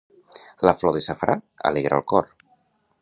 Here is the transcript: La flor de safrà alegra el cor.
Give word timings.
La 0.67 0.73
flor 0.79 0.95
de 0.95 1.03
safrà 1.09 1.35
alegra 1.71 2.01
el 2.01 2.07
cor. 2.15 2.33